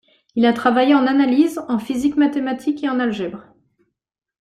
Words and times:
Il 0.33 0.47
a 0.47 0.53
travaillé 0.53 0.95
en 0.95 1.05
analyse, 1.05 1.59
en 1.67 1.77
physique 1.77 2.17
mathématique 2.17 2.83
et 2.83 2.89
en 2.89 2.99
algèbre. 2.99 3.45